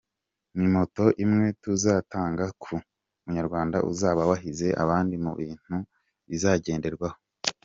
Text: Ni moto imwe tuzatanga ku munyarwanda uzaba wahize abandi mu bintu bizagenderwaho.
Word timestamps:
Ni 0.57 0.67
moto 0.75 1.03
imwe 1.23 1.47
tuzatanga 1.63 2.45
ku 2.61 2.73
munyarwanda 3.23 3.77
uzaba 3.91 4.21
wahize 4.29 4.67
abandi 4.83 5.15
mu 5.25 5.31
bintu 5.39 5.75
bizagenderwaho. 6.29 7.17